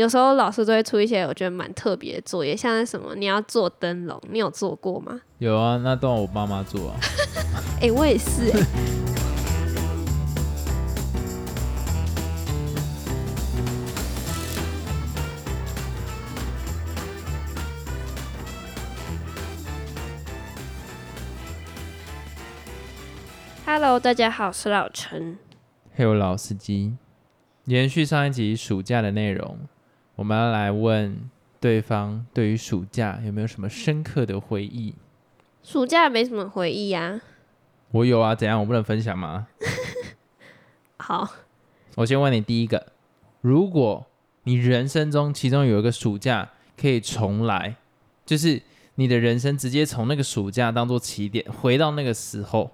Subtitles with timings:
[0.00, 5.20] 有时候老师都会出一些我觉得蛮特别的作业，像是什么你要做灯笼，你有做过吗？
[5.36, 6.96] 有啊，那都我爸妈做啊。
[7.82, 8.66] 哎、我也是、哎
[23.66, 25.36] Hello，大家好，我是老陈。
[25.94, 26.96] 还有老司机，
[27.66, 29.58] 延续上一集暑假的内容，
[30.20, 34.94] 我们要来问对方对于暑假有没有什么深刻的回忆？
[35.62, 37.22] 暑假没什么回忆啊。
[37.90, 38.60] 我有啊，怎样？
[38.60, 39.48] 我不能分享吗？
[40.98, 41.26] 好，
[41.94, 42.88] 我先问你第一个，
[43.40, 44.06] 如果
[44.42, 47.76] 你人生中其中有一个暑假可以重来，
[48.26, 48.60] 就是
[48.96, 52.70] 你的人生直接从那个暑假当做起点，回到那个时候，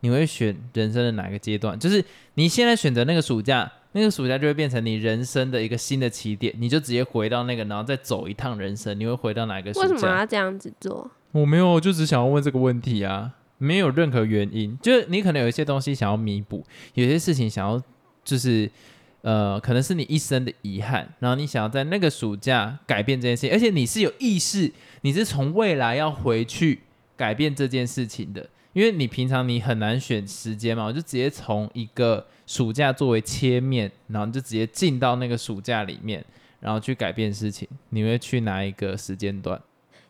[0.00, 1.78] 你会选人生的哪个阶段？
[1.78, 8.98] 就是你现在选择那个暑假，那个暑假就会变成你人生的一个新的起点，你就直接回到那个，然后再走一趟人生。
[8.98, 10.08] 你会回到哪一个暑为什么？
[10.08, 11.10] 要这样子做？
[11.32, 17.80] 我没有，我就只想要问这个问题啊，没有任何原因，就是你可能有一些东西想要弥补，有些事情想要
[18.24, 18.70] 就是
[19.22, 26.80] 呃，可能是你一生的遗憾，然后你想要在那个暑假改变这件事情，而且你是有意识，你是从未来要回去
[27.16, 36.24] 改变这件事情的，因为你平常你很难选时间嘛，我就直接从一个暑假作为切面，然后你就直接进到那个暑假里面，
[36.60, 39.60] 然后去改变事情，你会去哪一个时间段？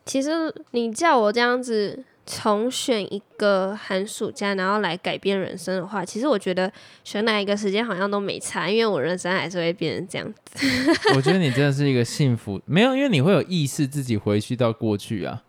[0.04, 0.30] 其实
[0.72, 6.70] 你叫我这样子重选一个寒暑假，然后来改变人生的话，其实我觉得
[7.04, 10.66] 选哪一个时间好像都没差，因为我人生还是会变成这样子。
[11.14, 15.44] 我觉得你真的是一个幸福，没有，因为你会有意识自己回去到过去啊。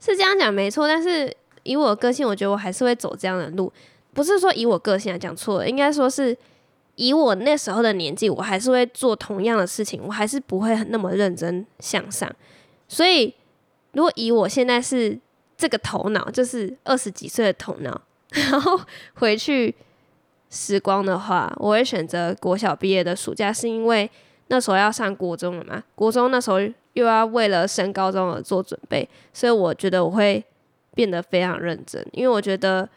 [0.00, 1.34] 是这样讲没错，但是
[1.68, 3.70] 以我个性，我觉得我还是会走这样的路。
[4.14, 6.36] 不是说以我个性来讲错了，应该说是
[6.94, 12.28] 以我那时候的年纪，我还是会做同样的事情，我还是不会那么认真向上。
[12.88, 13.34] 所以，
[13.92, 15.18] 如果以我现在是
[15.56, 18.80] 这个头脑，就是二十几岁的头脑，然后
[19.14, 19.74] 回去
[20.50, 24.10] 时光的话，我会选择国小毕业的暑假，是因为
[24.48, 26.58] 那时候要上国中了嘛，国中那时候
[26.94, 30.42] 又要为了升高中而做准备，所以我觉得我会
[30.98, 32.88] 变得非常认真，因为我觉得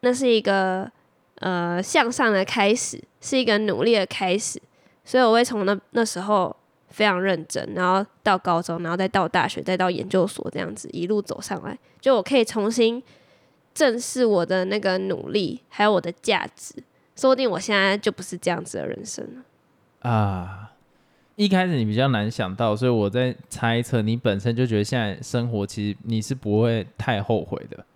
[0.00, 0.90] 那是一个
[1.36, 4.60] 呃向上的开始，是一个努力的开始，
[5.04, 6.56] 所以我会从那那时候
[6.88, 13.00] 非常认真，然后到高中，然后再到大学，再到研究所这样子一路走上来，就我可以重新
[13.72, 16.74] 正视我的那个努力，还有我的价值，
[17.14, 20.10] 说不定我现在就不是这样子的人生了。
[20.10, 20.72] 啊，
[21.38, 27.86] 一开始你比较难想到，所以我在猜测你本身就觉得现在生活其实你是不会太后悔的，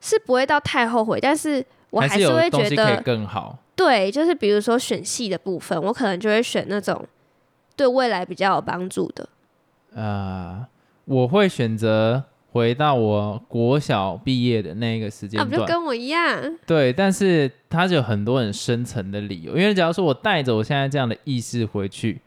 [0.00, 3.58] 是不会到太后悔，但是我还是会觉得，更好。
[3.74, 7.04] 对，就是比如说选系的部分，我可能就会选那种
[7.74, 9.28] 对未来比较有帮助的。
[10.00, 10.68] 啊，
[11.06, 15.66] 我会选择回到我国小毕业的那个时间啊，不就段。
[15.66, 16.56] 跟我一样？
[16.64, 22.20] 对，但是它就有很多很深层的理由，因为假如说我带着我现在这样的意识回去，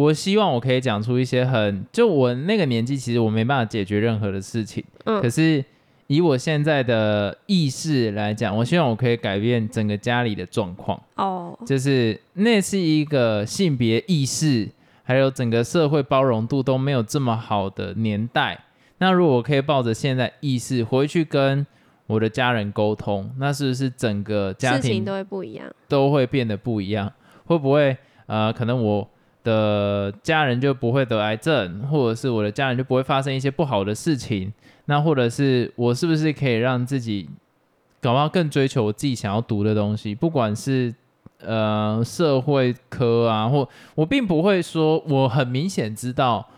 [0.00, 5.62] 我希望我可以讲出一些很，就我那个年纪，其实我没办法解决任何的事情，嗯可是
[6.06, 14.66] 以我现在的意识来讲，我希望我可以改变整个家里的状况，哦，就是那是一个性别意识，
[15.02, 18.58] 还有整个社会包容度都没有这么好的年代。
[18.96, 21.66] 那如果我可以抱着现在意识回去跟
[22.06, 25.66] 我的家人沟通，那是不是整个家庭都会不一样。
[25.88, 27.12] 都会变得不一样？
[27.44, 27.94] 会不会
[28.26, 29.06] 呃，可能我
[29.44, 34.52] 的家人就不会得癌症，或者是我的家人就不会发生一些不好的事情？
[34.86, 37.28] 那或者是我是不是可以让自己
[38.00, 40.14] 搞不好更追求我自己想要读的东西？
[40.14, 40.94] 不管是
[41.40, 46.48] 呃社会科啊，或我并不会说我很明显知道。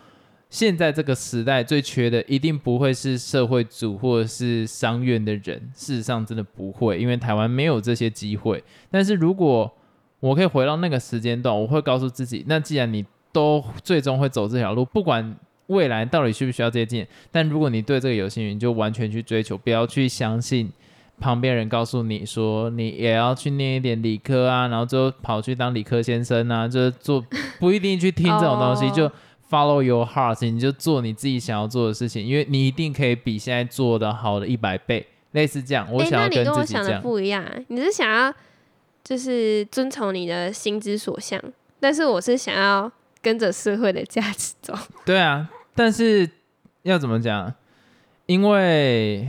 [0.49, 8.63] 现在这个时代最缺的一定不会是社会组或者是商院的人，事实上真的不会，因为台湾没有这些机会。
[8.91, 9.75] 但是如果
[10.23, 15.35] 我可以回到那个时间段，我会告诉自己，那既然你都最终会走这条路，不管
[15.67, 20.71] 未来到底需不需要这些经验，但如果你对这个有兴趣，你就完全去追求，不要去相信
[21.19, 27.21] 旁边人告诉你说你也要去念一点理科啊，然后最后跑去当理科先生啊，就是做
[27.59, 29.11] 不一定去听这种东西，哦就
[29.51, 35.85] follow your heart，你就做你自己想要做的事情，因为你一定可以比现在做的好的一百倍，类似这样。
[35.91, 37.01] 我想要跟跟我想的自己这样。
[37.01, 38.33] 不一样、啊，你是想要
[39.03, 41.41] 就是遵从你的心之所向，
[41.79, 42.91] 但是我是想要
[43.21, 44.73] 跟着社会的价值走。
[45.05, 46.29] 对啊，但是
[46.83, 47.53] 要怎么讲？
[48.25, 49.27] 因为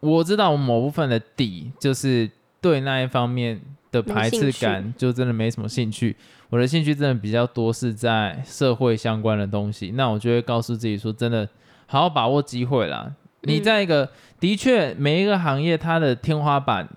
[0.00, 2.28] 我知道我某部分的底就是
[2.60, 3.60] 对那一方面
[3.92, 6.16] 的排斥感，就真的没什么兴趣。
[6.50, 11.48] 我的兴趣真的比较多是在社会相关的东西，那我就会告诉自己说，真的
[11.86, 13.12] 好好把握机会啦。
[13.42, 14.10] 你嗯在一个、
[14.40, 16.88] 的确每一个行业它的天花板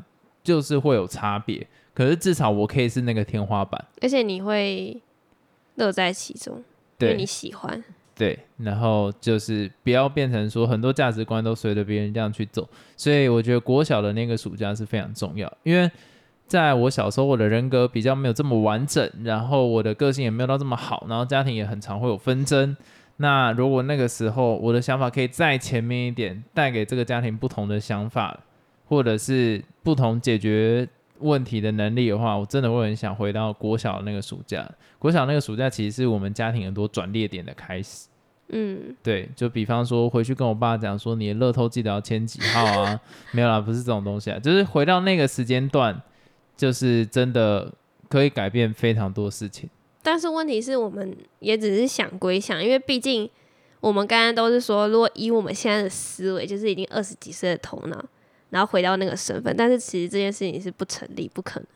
[0.43, 5.01] 就是会有差别，可是至少我可以是那个天花板，而且你会
[5.75, 6.55] 乐在其中，
[6.99, 7.83] 因为对你喜欢。
[8.13, 15.89] 对，然后就是不要变成说很多价值观都随着别人这样去走，所以我觉得国小的那个暑假是非常重要，因为
[16.45, 22.75] 在我小时候我的人格比较没有这么完整，然后我的个性也没有到这么好，然后家庭也很常会有纷争。
[23.17, 28.39] 那如果那个时候我的想法可以再前面一点，带给这个家庭不同的想法，
[28.85, 30.87] 或者是不同解决
[31.21, 34.69] 问题的能力的话，我真的会很想回到国小的那个暑假。
[34.99, 38.07] 国小那个暑假其实是我们家庭很多转捩点的开始。
[38.53, 42.99] 嗯，对，就比方说回去跟我爸讲说，你的乐透记得要签几号啊？
[43.31, 46.01] 没有啦，不是这种东西啊，就是回到那个时间段，
[46.57, 47.71] 就是真的
[48.09, 49.69] 可以改变非常多事情。
[50.03, 53.29] 但是问题是我们也只是想归想，因为毕竟
[53.79, 58.03] 我们刚刚都是说，如果以我们现在的思维，就是已经二十几岁的头脑，
[58.51, 61.67] 然后回到那个身份，但是其实这件事情是不成立、不可能。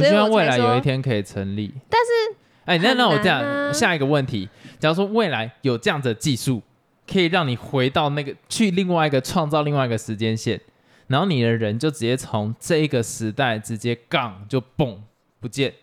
[0.00, 1.74] 我希望未来有一天可以成立。
[1.88, 4.48] 但是，哎，那那我这样，啊下一个问题，
[4.78, 6.62] 假如说未来有这样的技术，
[7.06, 10.60] 可以让你回到那个去另外一个创造另外一个时间线，
[11.08, 15.02] 然后你的人就直接从这一个时代直接杠就蹦
[15.38, 15.74] 不见，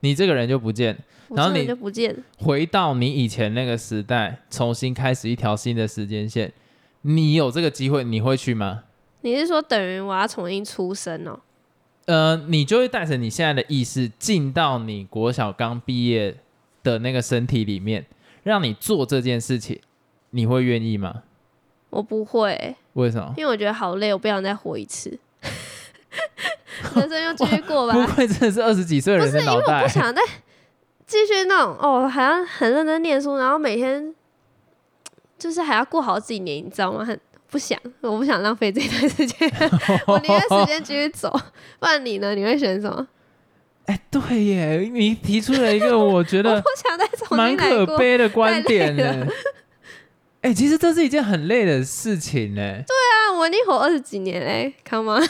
[0.00, 0.96] 你这个人就不见，
[1.30, 6.52] 然后你就不见，回到你以前那个时代，重新开始一条新的时间线，
[7.02, 8.84] 你有这个机会，你会去吗？
[9.24, 11.40] 你是说等于我要重新出生哦？
[12.04, 16.36] 呃，你就会带着你现在的意识进到你国小刚毕业
[16.82, 18.04] 的那个身体里面，
[18.42, 19.80] 让你做这件事情，
[20.30, 21.22] 你会愿意吗？
[21.88, 23.32] 我不会、为什么？
[23.38, 25.18] 因为我觉得好累，我不想再活一次。
[26.94, 29.88] 人生就继续过吧， 不会真的是二十几岁的人的脑袋我不。
[29.88, 30.20] 想再
[31.06, 34.14] 继续那种哦，好像很认真念书，然后每天
[35.38, 37.02] 就是还要过好几年，你知道吗？
[37.02, 37.18] 很
[37.54, 39.48] 不想，我不想浪费这段时间，
[40.08, 41.30] 我宁愿时间继续走。
[41.78, 42.34] 不然你呢？
[42.34, 43.06] 你会选什么？
[43.86, 46.60] 哎，对耶，你提出了一个我觉得
[47.30, 47.96] 蛮可。
[47.96, 49.24] 悲的观点呢。
[50.40, 52.60] 哎、其实这是一件很累的事情呢。
[52.60, 55.24] 对啊，我已经活二十几年嘞，Come on！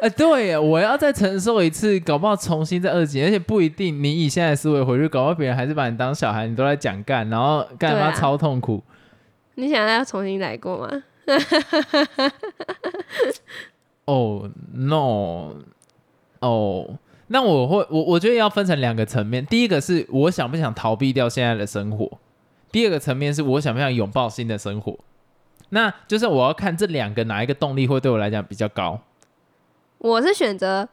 [0.00, 4.02] 哎、对耶，我要再承受一次，搞不好重新再二十几年，而且不一定。
[4.02, 8.82] 你以现在的思维回去，搞不好别人还是把你当小孩，你都在讲干，然后干嘛对啊超痛苦。
[9.60, 11.02] 你想要重新来过吗？
[14.06, 15.54] 哦、 no，
[16.40, 16.98] 哦、
[17.28, 22.18] 那我会我我觉得要分成两个层面，第一个是我想不想逃避掉现在的生活，
[22.72, 24.98] 第二个层面是我想不想拥抱新的生活。
[25.68, 29.02] 那就是我要看这两个哪一个动力会对我来讲比较高。
[29.98, 30.88] 我是选择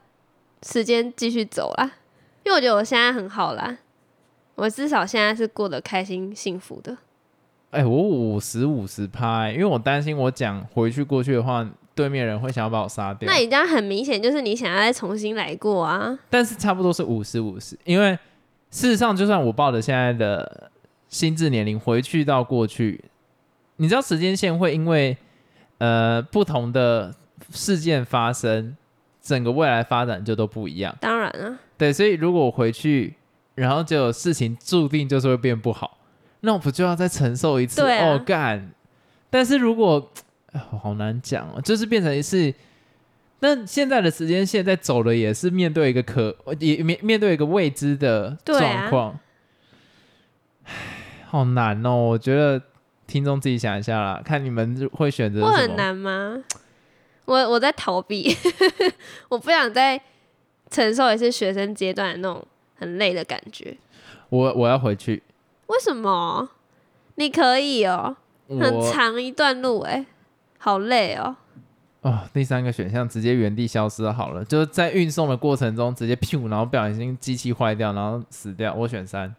[0.61, 1.93] 时间继续走啦，
[2.43, 3.77] 因为我觉得我现在很好啦，
[4.53, 6.97] 我至少现在是过得开心幸福的。
[7.69, 13.27] 哎、我五十五十趴，欸因为我担心我讲回去过去的话，对面人会想要把我杀掉。
[13.31, 16.17] 那你这样很明显就是你想要再重新来过啊。
[16.29, 18.17] 但是差不多是五十五十，因为
[18.71, 20.71] 事实上，就算我抱着现在的
[21.09, 23.03] 心智年龄回去到过去，
[23.77, 25.17] 你知道时间线会因为
[25.77, 27.13] 呃不同的
[27.51, 28.75] 事件发生，
[29.21, 30.95] 整个未来发展就都不一样。
[31.01, 33.15] 当然啊，对，所以如果我回去，
[33.55, 35.96] 然后就事情注定就是会变不好，
[36.41, 37.81] 那我不就要再承受一次？
[37.81, 38.71] 对啊哦，干！
[39.29, 40.11] 但是如果
[40.53, 42.53] 哎好难讲哦，就是变成是，
[43.39, 49.19] 那现在的时间线在走的也是面对一个可也面面对一个未知的对啊状况，
[50.63, 50.73] 唉
[51.25, 51.95] 好难哦。
[51.95, 52.61] 我觉得
[53.05, 55.51] 听众自己想一下啦，看你们会选择什么。
[55.51, 56.41] 我很难吗？
[57.25, 58.33] 我我在逃避，
[59.27, 60.01] 我不想再
[60.71, 63.75] 承受一次学生阶段的那种很累的感觉。
[64.29, 65.21] 我我要回去，
[65.67, 66.49] 为什么？
[67.15, 68.15] 你可以哦，
[68.49, 70.05] 很长一段路哎、
[70.59, 71.35] 好累哦。
[72.01, 78.73] 哦，第三个选项直接原地消失好了，就是在运送的过程中直接噗，然后不小心机器坏掉，然后死掉。
[78.73, 79.35] 我选三，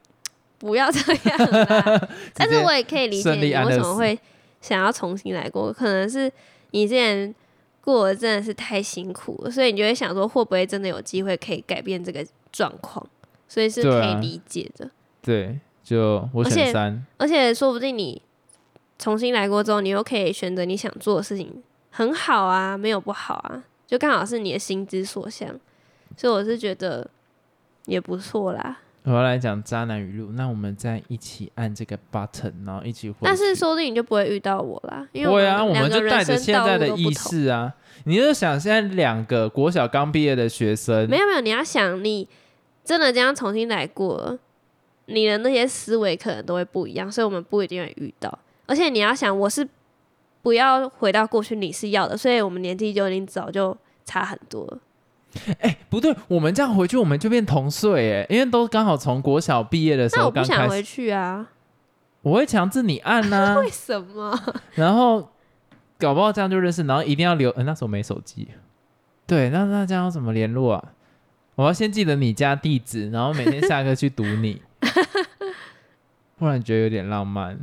[0.58, 2.08] 不要这样啦！
[2.34, 4.18] 但是我也可以理解你为什么会
[4.60, 6.30] 想要重新来过，可能是
[6.72, 7.32] 你之前
[7.80, 13.06] 过得真的是太辛苦了，所以你就会想说，会不会真的有机会可以改变这个状况？
[13.46, 14.90] 所以是可以理解的。
[15.22, 15.58] 对，
[15.88, 17.06] 就我选三。
[17.16, 18.20] 而且说不定你
[18.98, 25.48] 重新来过之后，你又可以选择你想做的事情，很好啊，没有不好啊，就刚好是你的心之所向。
[26.16, 27.08] 所以我是觉得
[27.86, 28.80] 也不错啦。
[29.04, 33.16] 我要来讲渣男语录，那我们再一起按这个 button，然后一起回。
[33.22, 37.10] 但是说不定你就不会遇到我啦，因为会啊，我们就带着现在的意。
[37.14, 37.72] 识啊，
[38.04, 42.28] 你就想现在两个国小刚毕业的学生，没有没有，你要想你
[42.84, 44.38] 真的这样重新来过了，
[45.08, 48.38] 你的那些思维可能都会不一样，所以我们不一定会遇到。
[48.66, 49.66] 而且你要想，我是
[50.42, 54.78] 不要回到过去，你是要的，所以我们年纪就已经早就差很多了。
[55.60, 61.48] 哎、不对，我们这样回去我们就变同岁哎，因为都刚好从国小毕业的时那我不候刚开始，想回去啊，
[62.22, 64.38] 我会强制你按呐、 为什么？
[64.74, 65.28] 然后
[65.98, 68.48] 搞不好这样就认识，然后一定要留，呃、那时候没手机，
[69.26, 70.92] 对，那那这样要怎么联络啊？
[71.54, 74.62] 我要先记得你家地址，然后每天下课去堵你，
[76.38, 77.58] 不然觉得有点浪漫。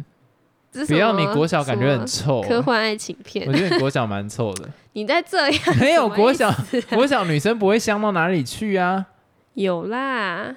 [0.88, 4.70] 不要你国小感觉很臭啊、科幻爱情片我，觉得你国小蛮臭的。
[4.92, 6.54] 你在这样没有国小
[6.90, 9.06] 国小女生不会香到哪里去啊？
[9.54, 10.54] 有啦，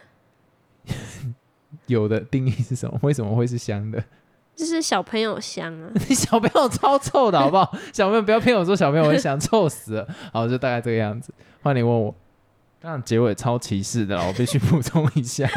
[1.87, 2.99] 有的定义是什么？
[3.03, 4.03] 为什么会是香的？
[4.57, 5.89] 就是小朋友香啊。
[6.09, 7.73] 你小朋友超臭的好不好？
[7.93, 10.09] 小朋友不要骗我说小朋友会香，臭死了。
[10.33, 11.33] 好，就大概这个样子。
[11.63, 12.13] 换你问我，
[12.81, 15.49] 刚刚结尾超歧视的啦，我必须补充一下。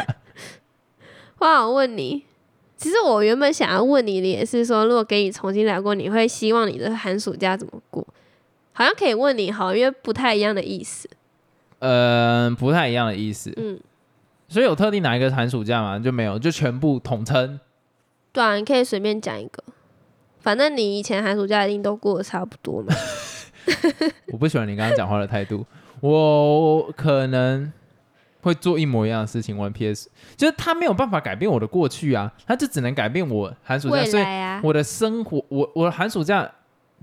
[1.41, 2.23] 哇，我问你，
[2.77, 8.05] 其实我原本想要问你的也是说，如果给你重新来过，你会希望你的寒暑假怎么过？
[8.73, 11.09] 好像可以问你好，因为不太一样的意思。
[11.79, 13.51] 嗯、不太一样的意思。
[13.57, 13.79] 嗯，
[14.47, 15.97] 所以有特定哪一个寒暑假吗？
[15.97, 17.59] 就没有，就全部统称。
[18.31, 19.63] 对啊，你可以随便讲一个，
[20.39, 22.93] 反正你以前寒暑假一定都过得差不多嘛。
[24.31, 25.65] 我不喜欢你刚刚讲话的态度。
[26.01, 27.71] 我可能
[28.41, 34.23] 会做一模一样的事情玩 PS，就是他没有办法改变我的过去啊，他就只能改变我寒暑假，未所以
[34.63, 36.51] 我的生活，我我寒暑假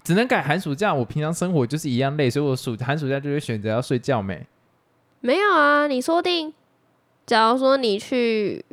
[0.02, 4.46] 只能改寒暑假，我平常生活就是一样累，所以我暑寒暑假就会选择要睡觉没。
[5.20, 6.52] 没有啊，你说定，
[7.26, 8.64] 假如说你去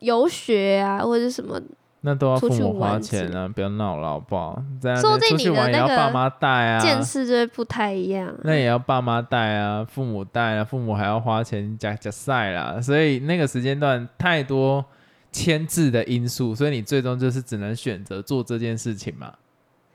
[0.00, 1.60] 游学啊，或者什么，
[2.02, 4.62] 那都要父母花钱啊，不要闹了好不好？
[4.80, 8.34] 这样出去玩也要爸妈带啊，见识就会不太一样啊。
[8.44, 14.84] 那也要爸妈带啊，父母带啊，父母还要花钱加加赛啦，所以那个时间段太多
[15.32, 19.34] 牵制的因素，所以你最终就是只能选择做这件事情嘛。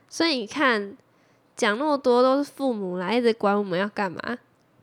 [0.08, 0.94] 所以你看，
[1.56, 4.20] 讲那么多都是父母来一直管我们要干嘛。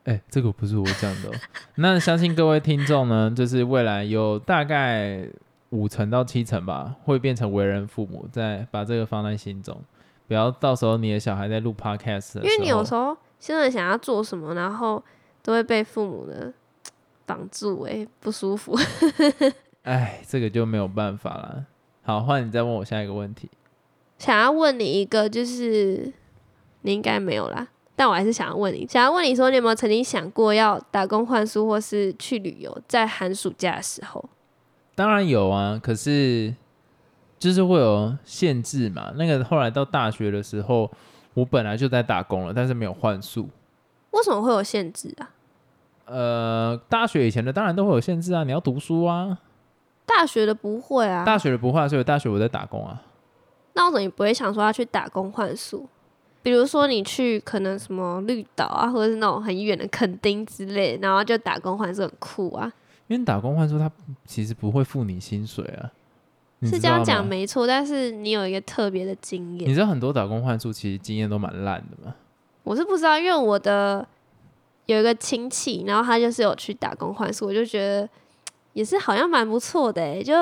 [0.05, 1.31] 哎、这个不是我讲的、哦，
[1.75, 5.23] 那相信各位听众呢，就是未来有大概
[5.71, 9.75] 五成到七成吧，会变成为人父母，再把这个放在心中，
[10.27, 15.03] 不要到时候你的小孩在录 podcast 的因为你有时候，候现在想要做什么，然后
[15.41, 16.53] 都会被父母的
[17.25, 18.77] 绑住、欸，不舒服。
[19.83, 21.65] 哎，这个就没有办法了。
[22.03, 23.49] 好，换你再问我下一个问题。
[24.17, 26.11] 想要问你一个，就是
[26.81, 34.29] 你应该没有啦，但我还是想要问你，想要问你说，你有没有曾经想过要打工换书，或是去旅游，在寒暑假的时候？
[35.01, 36.53] 当然有啊，可是
[37.39, 39.11] 就是会有限制嘛。
[39.15, 40.87] 那个后来到大学的时候，
[41.33, 43.49] 我本来就在打工了，但是没有换宿。
[44.11, 45.31] 为什么会有限制啊？
[46.05, 49.39] 呃，大学以前的当然都会有限制啊，你要读书啊。
[50.05, 53.01] 大学的不会啊，大学的不会啊，所以大学我在打工啊。
[53.73, 55.89] 那我怎么你不会想说要去打工换宿？
[56.43, 62.71] 比如说你去可能什么绿岛啊，或者是那种很远的垦丁之类，然后就打工换宿很酷啊。
[63.11, 63.91] 因为打工换宿他
[64.25, 65.91] 其实不会付你薪水啊，
[66.63, 72.15] 是这样讲没错，但是你有一个特别的经验你，知道很多打工换宿其实经验都蛮烂的吗。
[72.63, 74.07] 我是不知道，因为我的
[74.85, 78.07] 有一个亲戚，然后他就是有去打工换宿，我就觉得
[78.71, 80.33] 也是好像蛮不错的诶，就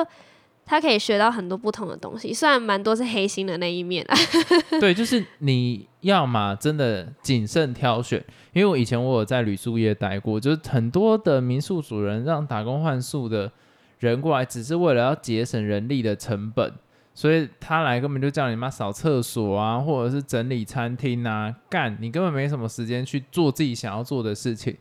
[0.70, 4.16] 他可以学到很多不同的东西，虽然蛮多是黑心的那一面啊。
[4.78, 13.50] 对，就是你要嘛真的谨慎挑选，因为我以前我有在旅宿业待过，就是很多的民宿主人让打工换宿的
[13.98, 16.72] 人过来，只是为了要节省人力的成本，
[17.14, 24.76] 所以他来根本就叫你妈扫厕所啊，或者是整理餐厅啊，干你根本没什么时间去做自己想要做的事情。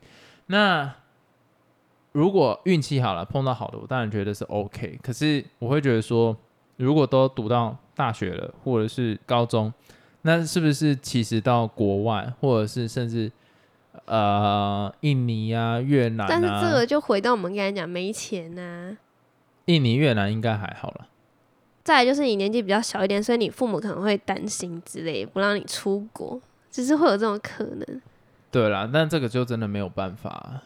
[0.45, 0.93] 那
[2.11, 4.99] 如果运气好了，碰到好的，我当然觉得是 OK。
[5.01, 6.35] 可是我会觉得说，
[6.77, 9.71] 如果都读到大学了，或者是高中，
[10.23, 13.31] 那是不是其实到国外，或者是甚至
[14.05, 18.97] 呃印尼啊、越南啊，但是这个就回到我们刚才讲没钱呐、
[19.65, 21.07] 印尼、越南应该还好了。
[21.83, 26.39] 再来就是你年纪比较小一点，所以你父母可能会担心之类，不让你出国，
[26.69, 28.01] 只是会有这种可能。
[28.51, 30.61] 对啦，但这个就真的没有办法，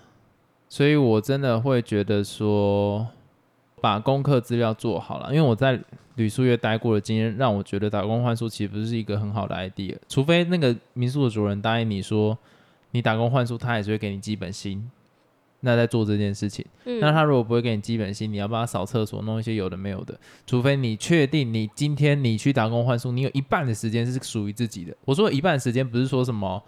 [0.74, 3.08] 所以我真的会觉得说，
[3.80, 5.80] 把功课资料做好了，因为我在
[6.16, 12.36] 旅宿业待过的经验，让我觉得打工换宿其实不是一个很好的 idea，除非那个民宿的主人答应你说，
[12.90, 14.90] 你打工换宿，他也是会给你基本薪，
[15.60, 16.66] 那在做这件事情。
[16.86, 24.98] 嗯，那他如果不会给你基本薪，你要帮他扫厕所，弄一些有的没有的，除非你确定你今天你去打工换宿，你有一半的时间是属于自己的。
[25.06, 26.64] 我说一半时间不是说什么，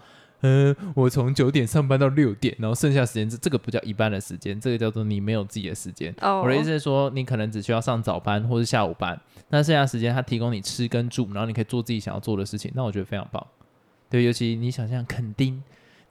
[0.46, 6.14] 嗯、我从九点上班到六点，然后剩下时间这这个不叫一般的时间，这个叫做你没有自己的时间。
[6.20, 13.44] 哦，我的意思是说，你可能只需要上早班或是下午班，那剩下时间他提供你吃跟住，然后你可以做自己想要做的事情，那我觉得非常棒。
[14.08, 15.62] 对，尤其你想象垦丁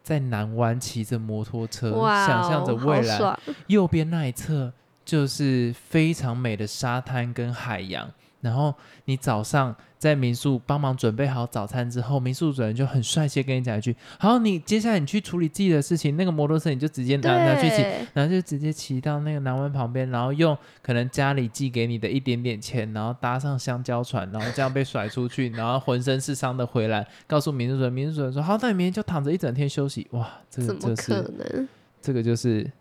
[0.03, 1.91] 在南湾骑着摩托车，
[2.27, 4.71] 想象着未来右边那一侧
[5.05, 8.73] 就是非常美的沙滩跟海洋，然后
[9.05, 17.83] 你早上在民宿帮忙准备好早餐之后，民宿主人就很帅气跟你讲一句：“好，你接下来你去处理自己的事情，那个摩托车你就直接拿拿去骑。”，
[18.13, 31.67] 然后就直接骑到那个南湾旁边，然后用可能家里寄给你的一点点钱，然后搭上香蕉船，然后这样被甩出去，然后浑身是伤的回来，告诉民宿主人，民宿主人说：“好，那你明天就躺着一整天休息。”哇，这个就是能？
[32.01, 32.71] 这个就是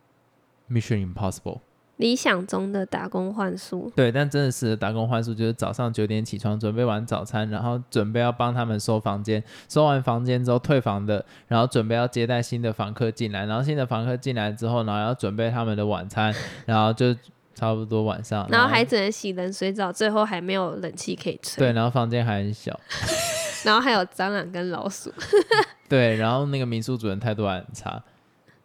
[0.71, 1.61] Mission Impossible。
[1.99, 16.35] 理想中的打工换宿，对，但真的是打工换宿，就是早上九点起床，准备完早餐，然后准备要帮他们收房间，收完房间之后退房的，然后准备要接待新的房客进来，然后新的房客进来之后，然后要准备他们的晚餐，
[16.67, 17.15] 然后就
[17.55, 22.77] 差不多晚上，然后还只能洗冷水澡，最后还没有冷气可以吹，对，然后房间还很小，
[23.65, 25.13] 然后还有蟑螂跟老鼠，
[25.89, 28.03] 对，然后那个民宿主人态度还很差，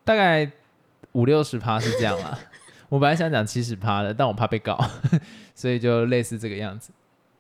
[0.04, 0.52] 大概
[1.12, 2.40] 五六十趴是这样啦。
[2.90, 4.78] 我本来想讲七十趴的，但我怕被告，
[5.56, 6.92] 所以就类似这个样子。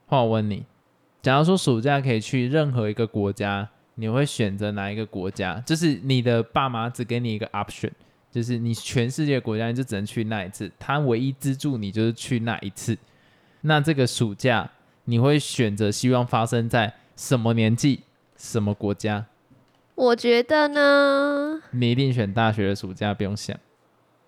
[0.06, 0.64] 换我问你，
[1.22, 5.62] 假如说暑假可以去任何一个国家，你会选择哪一个国家？
[5.66, 7.92] 就是你的爸妈只给你一个 option，
[8.32, 12.98] 就是你全世界国家你就只能去那一次，他唯一资助你就是去那一次。
[13.62, 14.70] 那这个暑假
[15.06, 18.02] 你会选择希望发生在什么年纪、
[18.38, 19.26] 什么国家？
[19.96, 23.58] 我觉得呢，你一定选大学的暑假，不用想。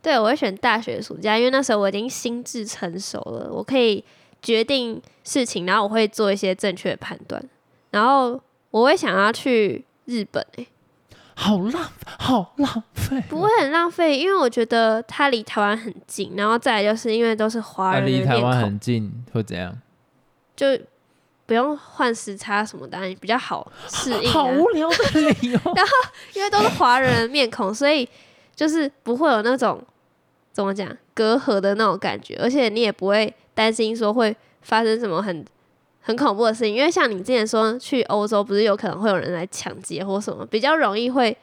[0.01, 4.03] 对我会选大学暑假，因为那时候我已经心智成熟了，我可以
[4.41, 7.43] 决定事情，然后我会做一些正确的判断，
[7.91, 8.41] 然后
[8.72, 10.67] 我会想要去日本、欸，
[11.36, 13.22] 好浪，好浪费。
[13.29, 19.77] 不会很浪费，因为我觉得它离台湾很近，然后再来就是因为都是华人的离台湾，很近，会怎样？
[20.55, 20.67] 就
[21.46, 24.32] 不用换时差什么的，比较好适应、啊。
[24.32, 25.60] 好无聊的理由。
[25.75, 25.91] 然后
[26.34, 28.08] 因为都是华人的面孔，所以
[28.56, 29.84] 就是不会有那种
[30.51, 35.45] 怎么讲隔阂的那种感觉，而且你也不会担心说会发生什么很
[36.01, 41.37] 很恐怖的事情，因为像你之前说去欧洲，不是有可能会有人来抢劫或什么，比较容易会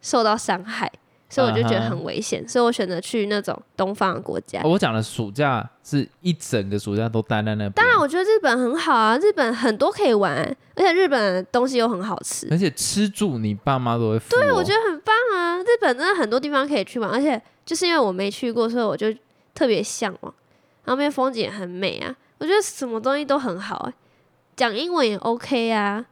[0.00, 0.90] 受到伤害，
[1.28, 4.60] 所以我就觉得很危险，所以我选择去那种东方的国家。
[4.64, 10.34] 我讲的暑假是一整个暑假都待在那边，当然，我觉得日本很好啊，日本很多可以玩，
[10.74, 12.48] 而且日本的东西又很好吃。
[12.50, 14.40] 而且吃住你爸妈都会付、哦。
[14.40, 15.58] 对，我觉得很棒啊！
[15.58, 19.14] 日本真的很多地方可以去玩，而且就是因为我没去过，所以我就
[19.54, 20.34] 特别向往。
[20.84, 23.90] 然后那边风景也很美啊，我觉得什么东西都很好、
[24.56, 26.04] 讲英文也 OK 啊，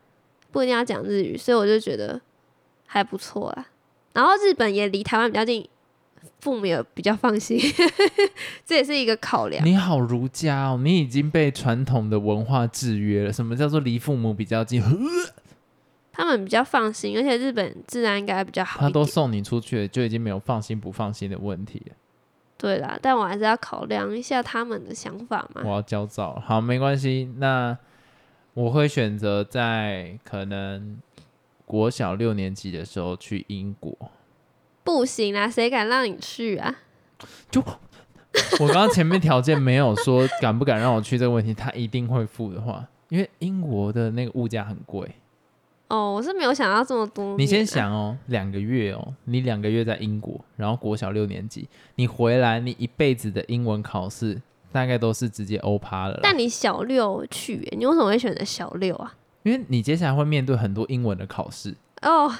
[0.52, 2.20] 不一定要讲日语，所以我就觉得
[2.86, 3.66] 还不错啦。
[4.12, 5.68] 然后日本也离台湾比较近，
[6.40, 7.60] 父母也比较放心，
[8.64, 9.64] 这也是一个考量。
[9.66, 13.32] 你好儒家哦，你已经被传统的文化制约了。
[13.32, 14.80] 什么叫做离父母比较近？
[16.12, 18.90] 他们比较放心，而且日本治安应该比较好他。
[18.90, 21.94] 都送你出去了，就已经没有放心不放心的问题了。
[22.58, 25.62] 对啦，但我还是要考量一下他们的想法嘛。
[25.64, 26.42] 我要焦躁。
[26.44, 27.32] 好，没关系。
[27.38, 27.76] 那
[28.52, 30.98] 我会选择在可能
[31.64, 33.96] 国小六年级的时候去英国。
[34.84, 36.74] 不行啦，谁敢让你去啊？
[37.50, 37.62] 就
[38.58, 45.10] 我刚刚前面条件没有说敢不敢让我去这个问题，他一定会付的话，因为英国的那个物价很贵。
[45.90, 56.20] 哦，我是没有想到这么多、你先，想哦，两个月哦，你两个月在英国，然后国小六年级，你回来，你一辈子的英文考试大概都是直接欧趴了啦。
[56.22, 59.12] 但你小六去耶，你为什么会选择小六啊？
[59.42, 62.32] 因为你接下来会面对很多英文的考试，哦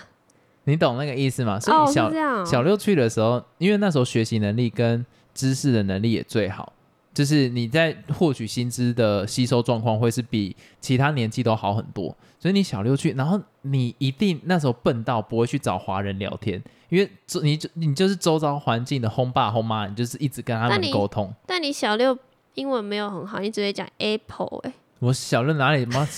[0.65, 1.59] 你懂那个意思吗？
[1.59, 6.73] 所哦，以小、是这样哦，小六去的时候，因为那时候学习能力跟知识的能力也最好，
[7.13, 12.17] 就是你在获取薪资的吸收状况会是比其他年纪都好很多。
[12.39, 21.31] 所以你小六去，然后你一定那时候笨到不会去找华人聊天，因为周你就你就是周遭环境的轰爸轰妈，你就是一直跟他们沟通。
[21.47, 22.17] 但你小六
[22.55, 26.09] 英文没有很好，你只会讲 apple 哎、我小六哪里妈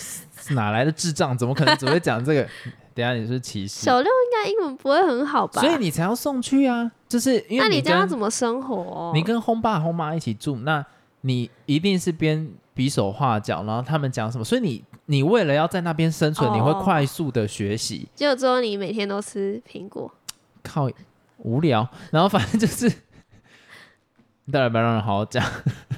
[0.51, 1.37] 哪来的智障？
[1.37, 2.49] 怎么可能只会讲这个？
[2.95, 3.81] 等下你是不是歧视？
[3.85, 5.61] 小六应该英文不会很好吧？
[5.61, 9.13] 所以你才要送去啊，就是因为那你这样怎么生活、哦？
[9.15, 10.85] 你跟轰爸轰妈一起住，那
[11.23, 20.13] 你一定是边比手画脚，然后他们讲什么，所以你你为了要在那边生存，哦你会快速的学习，结果之后你每天都吃苹果，
[20.63, 20.91] 靠
[21.39, 22.93] 无聊，然后反正就是。
[24.45, 25.45] 你到底要不要让人好好讲？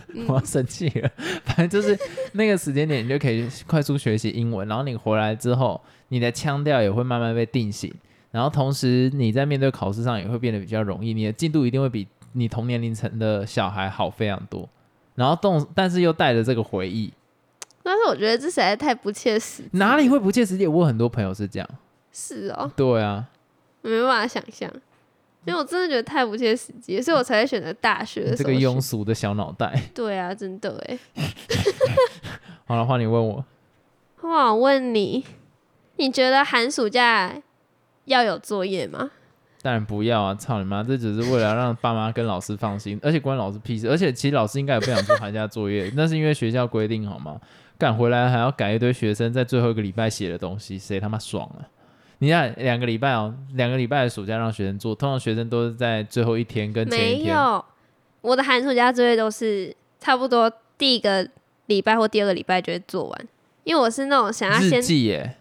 [0.09, 1.11] 嗯我要生气了。
[1.44, 1.98] 反正就是
[2.35, 5.80] 那个时间点，你就可以快速学习英文，然后你回来之后，
[6.14, 7.92] 你的腔调也会慢慢被定型，
[8.31, 14.68] 然后同时你在面对考试上也会变得比较容易，你的进度一定会比你同年龄层的小孩好非常多。
[15.16, 17.12] 然后动，但是又带着这个回忆，
[17.83, 19.70] 但是我觉得这实在太不切实际。
[19.72, 20.68] 哪里会不切实际？
[20.68, 21.68] 我有很多朋友是这样。
[22.12, 23.29] 是哦，对啊，
[23.83, 24.70] 没办法想象，
[25.44, 29.83] 因为我真的觉得太不切实际，所以我才会选择大学的这个庸俗的小脑袋。
[29.92, 30.98] 对啊，真的哎。
[32.66, 33.44] 好了，换你问我，
[34.22, 35.24] 哇，我问你，
[35.96, 37.35] 你觉得寒暑假
[38.04, 39.11] 要有作业吗？
[39.62, 40.35] 当然不要啊！
[40.35, 43.88] 操你妈，这只是为了让爸妈跟老师放心， 而且关老师屁事。
[43.88, 47.40] 而且其实老师应该也不想做寒假作业，那是因为学校规定好吗？
[47.78, 51.64] 赶回来还要改一堆学生在最后一个礼拜写的东西，谁他妈爽啊？
[52.18, 57.26] 你看两个礼拜哦，两个礼拜的暑假让学生做，通常学生都是在最后一天跟前一天。
[57.26, 57.64] 没有，
[58.20, 61.26] 我的寒暑假作业都是差不多第一个
[61.66, 63.28] 礼拜或第二个礼拜就会做完，
[63.64, 65.37] 因为我是那种想要日先记耶，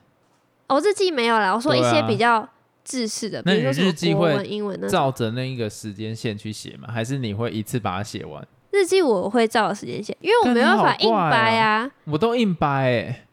[0.73, 2.47] 哦日记没有啦，我说一对啊些比较
[2.83, 4.91] 制式的，比那你如说什么日记会文、英文那种。
[4.91, 6.88] 照着那一个时间线去写吗？
[6.91, 8.45] 还是你会一次把它写完？
[8.71, 11.89] 日记我会照着时间写，因为我没办法硬怪掰啊。
[12.05, 13.25] 我都硬掰哎、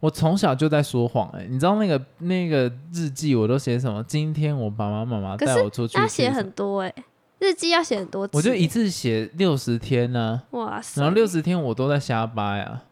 [0.00, 4.02] 我从小就在说谎哎、你知道那个那个日记我都写什么？
[4.04, 6.92] 今天我爸爸妈妈可是带我出去要写吃什么很多哎、
[7.38, 8.36] 日记要写很多字欸。
[8.36, 12.82] 我就一次写六十天呢、哇塞，然后六十天我都在瞎掰啊。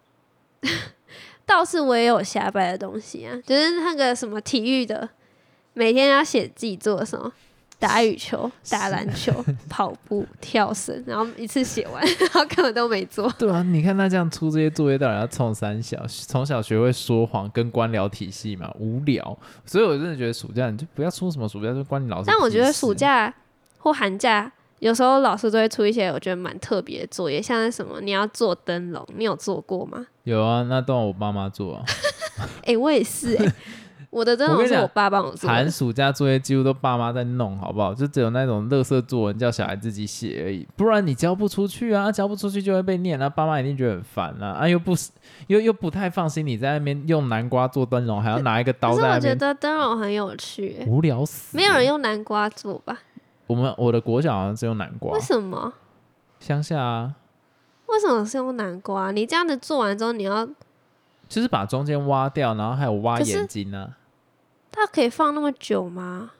[1.46, 5.08] 倒是我也有瞎掰的东西啊，就是那个什么体育的，
[5.74, 7.32] 每天要写自己做什么，
[7.78, 9.32] 打羽球、打篮球、
[9.68, 13.30] 跑步、跳绳，然后一次写完， 然后根本都没做。
[13.38, 16.04] 对啊，你看他这样出这些作业，到底要冲三小？
[16.08, 19.38] 从小学会说谎跟官僚体系嘛，无聊。
[19.64, 22.24] 所以我真的觉得暑假你就不要出什么暑假，就关你老师。
[22.26, 23.32] 但我觉得暑假
[23.78, 30.06] 或寒假，有时候老师都会出一些我觉得蛮特别的作业，像是什么你要做灯笼，你有做过吗？
[30.24, 31.84] 有啊，那都让我爸妈做啊。
[32.66, 33.52] 哎、我也是哎、
[34.10, 35.54] 我的 灯笼是我爸帮我做的。
[35.54, 37.94] 寒暑假作业几乎都爸妈在弄，好不好？
[37.94, 45.10] 就只有那种垃圾作文叫小孩自己写而已，不然你交不出去啊，交不出去就会被念啊，爸妈一定觉得很烦啊，啊又不是
[45.48, 51.56] 又又不太放心你在那边用南瓜做灯笼，还要拿一个可是我觉刀在那边，得灯笼很有趣、欸，无聊死。
[51.56, 52.98] 没有人用南瓜做吧？
[53.46, 55.72] 我们我的国小好像只用南瓜为，什么？
[56.40, 57.14] 乡下啊，
[57.86, 59.10] 为什么是用南瓜？
[59.10, 60.46] 你这样子做完之后，你要
[61.28, 63.96] 就是把中间挖掉，然后还有挖可是眼睛啊，
[64.70, 66.32] 它可以放那么久吗？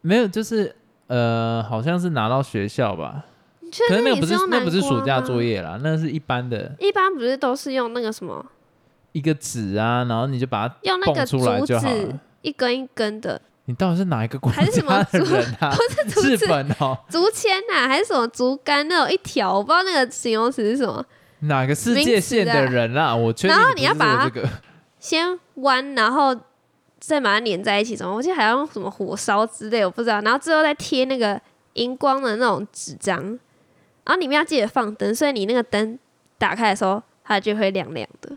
[0.00, 0.74] 没有，就是
[1.06, 3.24] 呃，好像是拿到学校吧，
[3.60, 5.42] 你确可是那个不是那不是暑假作？
[5.42, 8.44] 业啦，那是一般的一般不是都是用那个什么，
[9.12, 12.18] 一个纸啊，然后你就把它用那个蹦出来竹就好子。
[12.42, 15.70] 一根一根的你到底是哪一个国还是什么家的竹人啊？
[16.08, 21.04] 竹日子本哦，竹签呐、还是什么竹竿那种一条，我不知道那个形容词是什么。
[21.40, 23.14] 哪个世界线的人啊？
[23.14, 24.48] 我确定然后你不是你要把它
[24.98, 26.34] 先弯，然后
[26.98, 28.14] 再把它粘在一起，什么？
[28.14, 30.18] 我记得还要用什么火烧之类，我不知道。
[30.22, 31.38] 然后最后再贴那个
[31.74, 35.98] 荧光的那种纸张，然后里面要记得放灯，所以你那个灯
[36.38, 38.30] 打开的时候，它就会亮亮的。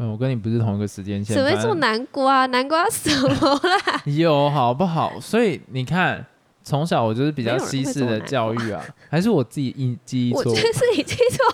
[0.00, 1.36] 嗯，我跟你不是同一个时间线。
[1.36, 4.02] 只会做南瓜， 南瓜什么啦？
[4.06, 5.18] 有好不好？
[5.20, 6.24] 所以你看，
[6.62, 11.44] 从小我就是比较西式的教育啊， 还是我自己记记忆错误我觉得，是你记错，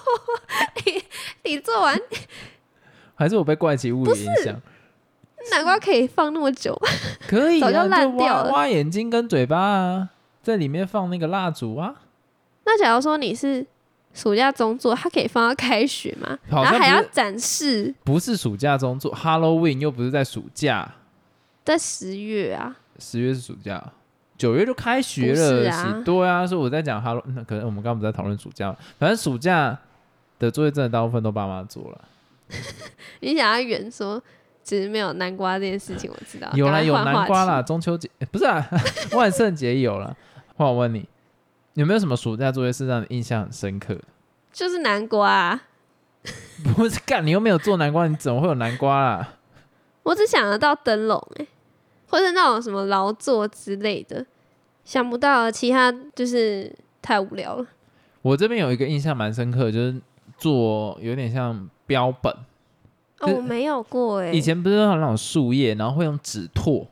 [0.85, 1.99] 你你做完
[3.15, 4.61] 还是我被怪奇物语影响？
[5.51, 6.79] 南瓜可以放那么久，
[7.29, 10.09] 可以啊，早就烂掉了挖挖眼睛跟嘴巴啊，
[10.43, 11.95] 在里面放那个蜡烛啊。
[12.67, 13.65] 那假如说你是
[14.15, 16.39] 暑假中做，它可以放到开学嘛？
[16.49, 20.89] 然后还要展示不是暑假中做 Halloween，又不是在暑假，
[21.65, 22.77] 在十月啊。
[22.99, 23.93] 十月是暑假，
[24.39, 25.37] 九月就开学了。
[25.37, 29.77] 是啊对啊，所以我在讲 Hello，那可能我们刚刚不是在讨论暑假，反正暑假
[30.39, 32.05] 的作业真的大部分都爸妈做了。
[33.21, 34.23] 你想要圆说，
[34.63, 36.49] 其实没有南瓜这件事情，我知道。
[36.55, 38.65] 有啦，有南瓜啦，，中秋节、诶不是啊，
[39.13, 40.17] 万圣节有了。
[40.57, 41.05] 换我问你，
[41.75, 44.05] 有没有什么暑假作业是让你印象很深刻的？
[44.53, 45.63] 就是南瓜啊。
[46.75, 49.35] 不是干，你又没有做南瓜，你怎么会有南瓜啊？
[50.05, 51.47] 我只想得到灯笼哎，
[52.09, 54.25] 或者那种什么劳作之类的，
[54.85, 57.67] 想不到其他就是太无聊了。
[58.23, 60.01] 我这边有一个印象蛮深刻，就是
[60.39, 62.33] 做有点像标本。
[63.21, 64.33] 哦，我没有过哎。
[64.33, 66.87] 以前不是有那种树叶，然后会用纸拓，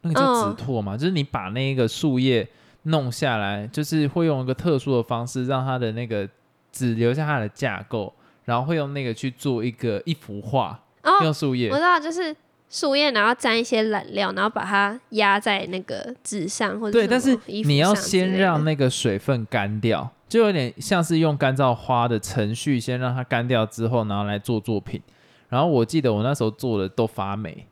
[0.00, 2.48] 那个叫嗯纸拓嘛，就是你把那个树叶
[2.84, 6.28] 弄下来，就是会用一个特殊的方式，让它的那个
[6.72, 8.12] 只留下它的架构，
[8.44, 11.76] 然后会用那个去做一个一幅画，哦，用树叶我。
[11.76, 12.34] 知道，就是
[12.68, 25.00] 树叶，然后沾一些染料，然后把它压在那个纸上或者对，但是你要先让那个水分干掉，就有点像是用干燥花的程序，先让它干掉之后，然后来做作品。
[25.48, 27.66] 然后我记得我那时候做的都发霉，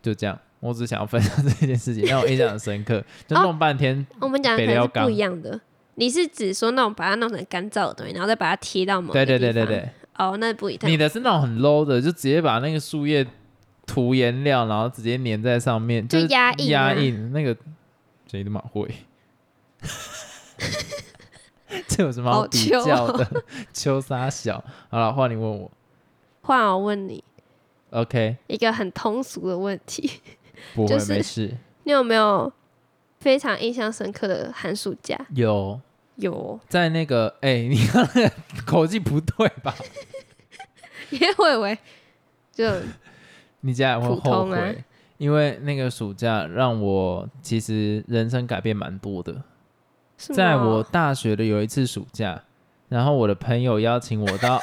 [0.00, 0.38] 就这样。
[0.60, 4.06] 我只想要分享 这件事情，让我印象很深刻，就哦弄半天。
[4.20, 5.60] 我们讲的是不一样的。
[5.96, 10.96] 你是指说那种把它弄成干燥的东西，然后再把它贴到某对对对对对，哦，那不一样你。
[10.96, 13.26] 的是那种很 low 的，就直接把那个树叶
[13.86, 17.54] 涂颜料，然后直接粘在上面，就压印啊压印那个
[18.30, 18.88] 谁他妈会？
[21.86, 23.44] 这有什么好好比较的？
[23.72, 25.70] 秋沙小，好了，换你问我。
[26.42, 27.22] 换我问你
[27.90, 30.10] OK，一个很通俗的问题，
[30.74, 31.56] 不会、就是没事。
[31.84, 32.52] 你有没有
[33.20, 35.18] 非常印象深刻的寒暑假？
[35.34, 35.80] 有
[36.16, 38.32] 有，在那个，哎、你刚那个
[38.66, 39.74] 口气不对吧？
[41.10, 41.78] 因为我以为
[42.52, 42.64] 就
[43.60, 44.74] 你家也会后悔，啊
[45.18, 49.42] 因为那个暑假让我其实人生改变蛮多的。
[50.16, 52.42] 在我大学的有一次暑假，
[52.88, 54.58] 然后我的朋友邀请我到，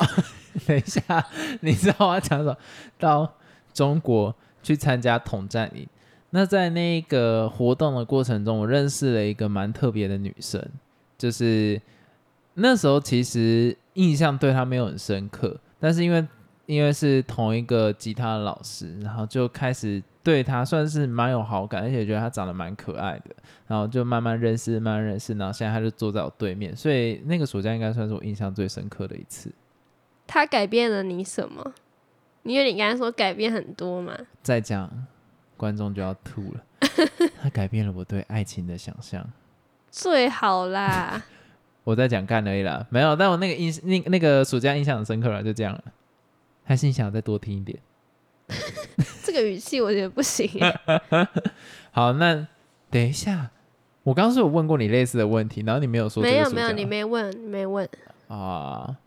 [0.66, 1.28] 等一下，
[1.62, 2.58] 你知道我要讲什么？
[2.98, 3.34] 到
[3.74, 4.36] 中国
[4.67, 5.88] 去参加统战营。
[6.32, 10.62] 那在那个活动的过程中，我认识了一个蛮特别的女生，
[11.17, 11.82] 就是
[12.56, 16.27] 那时候其实印象对她没有很深刻，但是因为
[16.65, 23.34] 因为是同一个吉他的老师，然后就开始对她算是蛮有好感，而且觉得她长得蛮可爱的。
[23.65, 29.49] 然后就慢慢认识，慢慢认识，然后现在她就坐在我对面，所以那个暑假应该算是我印象最深刻的一次。
[30.27, 31.73] 她改变了你什么？
[32.48, 34.90] 因为你刚才说改变很多嘛，再讲，
[35.56, 36.64] 观众就要吐了。
[37.42, 39.28] 他改变了我对爱情的想象。
[39.92, 41.24] 最好啦。
[41.84, 45.84] 我在讲干而已啦，没有，但我那个印那那个暑假印象很深刻了，就这样了。
[46.64, 47.80] 还是你想再多听一点？
[49.24, 51.28] 这个语气我觉得不行欸。
[51.92, 52.48] 好，那
[52.90, 53.50] 等一下，
[54.04, 57.88] 我刚刚是有问过你类似的问题，然后你没有说没有没有，你没问，你没问。
[58.28, 58.98] 啊。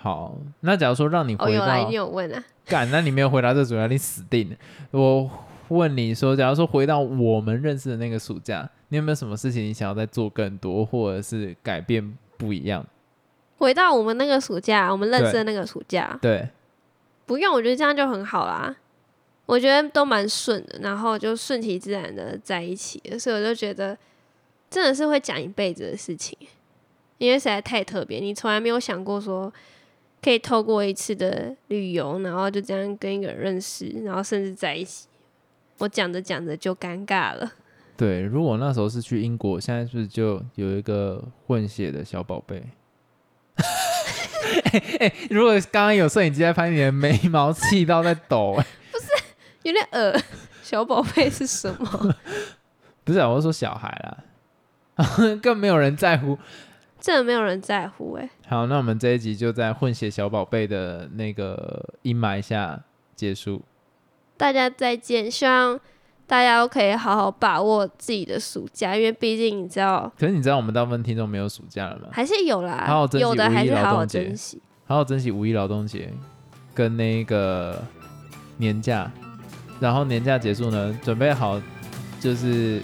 [0.00, 2.44] 好，那假如说让你哦，回有啦，一到定有问啊。
[2.66, 4.56] 干，那你没有回答这主要，你死定了。
[4.92, 5.30] 我
[5.68, 12.86] 问你说，假如说回到我们认识的那个暑假，你有没有什么事情你想要再做更多，或者是改变不一样？
[13.58, 16.48] 回到我们那个暑假，我们认识的那个暑假，对，
[17.26, 18.76] 不用，我觉得这样就很好啦。
[19.46, 23.96] 我觉得都蛮顺的，然后就顺其自然的在一起，所以我就觉得
[24.70, 26.36] 真的是会讲一辈子的事情，
[27.16, 29.52] 因为实在太特别，你从来没有想过说
[30.22, 35.06] 可以透过一次的旅游，然后就这样跟一个人认识，然后甚至在一起。
[35.78, 37.52] 我讲着讲着就尴尬了，
[37.96, 38.20] 对。
[38.20, 42.62] 如果那时候是去英国，现在是不是就有一个混血的小宝贝？
[44.72, 48.54] 哎、哎如果刚刚有摄影机在拍你的眉毛，气到在抖、
[48.90, 49.06] 不是
[49.62, 50.20] 有点恶。
[50.62, 52.16] 小宝贝是什么？
[53.04, 53.88] 不是、啊，我是说小孩
[54.96, 55.06] 啦，
[55.40, 56.36] 更没有人在乎。
[57.00, 62.80] 真的没有人在乎哎、好，那我们这一集就在混血小宝贝的那个阴霾下
[63.14, 63.62] 结束。
[64.36, 65.78] 大家再见，希望
[66.26, 72.08] 大家都可以好好把握自己的暑假，因为毕竟你知道可是你知道我们大部分听众没有暑假了吗？
[72.12, 74.60] 还是有啦，好好珍惜有的还是好好珍惜。
[74.86, 76.12] 好好珍惜五一劳动节
[76.74, 77.82] 跟那个
[78.56, 79.10] 年假，
[79.80, 81.60] 然后年假结束呢，准备好
[82.20, 82.80] 就是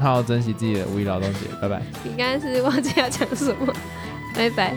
[0.00, 1.40] 好好珍惜自己的五一劳动节。
[1.60, 1.82] 拜拜。
[2.02, 3.72] 你刚刚是忘记要讲什么？
[4.34, 4.74] 拜拜。